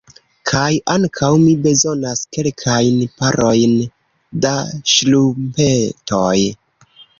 [0.51, 3.77] Kaj ankaŭ mi bezonas kelkajn parojn
[4.49, 4.57] da
[4.95, 6.35] ŝtrumpetoj.